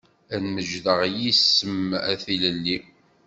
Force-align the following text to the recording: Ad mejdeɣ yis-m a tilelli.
Ad 0.33 0.43
mejdeɣ 0.53 0.99
yis-m 1.19 1.81
a 2.09 2.13
tilelli. 2.23 2.77